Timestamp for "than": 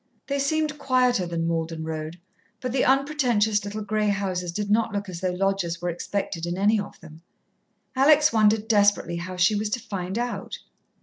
1.27-1.45